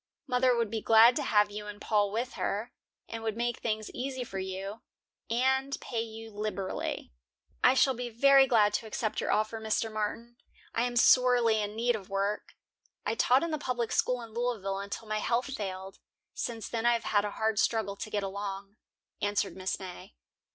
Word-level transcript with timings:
Mother 0.25 0.55
would 0.55 0.71
be 0.71 0.81
glad 0.81 1.15
to 1.17 1.21
have 1.21 1.51
you 1.51 1.67
and 1.67 1.79
Paul 1.79 2.11
with 2.11 2.33
her, 2.33 2.71
and 3.07 3.21
would 3.21 3.37
make 3.37 3.59
things 3.59 3.91
easy 3.91 4.23
for 4.23 4.39
you, 4.39 4.81
and 5.29 5.79
pay 5.79 6.01
you 6.01 6.31
liberally." 6.31 7.11
"I 7.63 7.75
shall 7.75 7.93
be 7.93 8.09
very 8.09 8.47
glad 8.47 8.73
to 8.73 8.87
accept 8.87 9.21
your 9.21 9.31
offer, 9.31 9.61
Mr. 9.61 9.93
Martin. 9.93 10.37
I 10.73 10.85
am 10.85 10.95
sorely 10.95 11.61
in 11.61 11.75
need 11.75 11.95
of 11.95 12.09
work. 12.09 12.55
I 13.05 13.13
taught 13.13 13.43
in 13.43 13.51
the 13.51 13.59
public 13.59 13.91
school 13.91 14.23
in 14.23 14.33
Louisville 14.33 14.79
until 14.79 15.07
my 15.07 15.19
health 15.19 15.53
failed. 15.53 15.99
Since 16.33 16.67
then 16.67 16.87
I 16.87 16.93
have 16.93 17.03
had 17.03 17.23
a 17.23 17.29
hard 17.37 17.59
struggle 17.59 17.95
to 17.97 18.09
get 18.09 18.23
along," 18.23 18.77
answered 19.21 19.53
Mrs. 19.53 19.79
May. 19.81 20.15